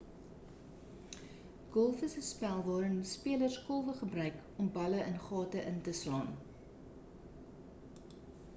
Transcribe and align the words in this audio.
gholf 1.73 2.01
is 2.07 2.15
'n 2.21 2.25
spel 2.29 2.63
waarin 2.69 3.03
spelers 3.17 3.57
kolwe 3.67 3.93
gebruik 3.99 4.37
om 4.63 4.67
balle 4.79 4.99
in 5.11 5.19
gate 5.27 5.61
in 5.73 5.77
te 5.87 5.93
slaan 6.01 6.29